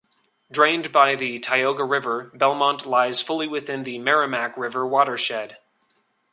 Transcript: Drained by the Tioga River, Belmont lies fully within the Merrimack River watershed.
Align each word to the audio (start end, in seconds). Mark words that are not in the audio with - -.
Drained 0.51 0.91
by 0.91 1.13
the 1.13 1.37
Tioga 1.37 1.83
River, 1.83 2.31
Belmont 2.33 2.87
lies 2.87 3.21
fully 3.21 3.47
within 3.47 3.83
the 3.83 3.99
Merrimack 3.99 4.57
River 4.57 4.83
watershed. 4.83 5.57